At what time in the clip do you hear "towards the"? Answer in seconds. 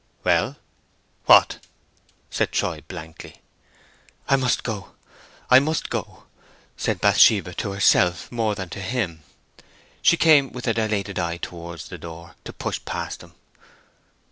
11.37-11.99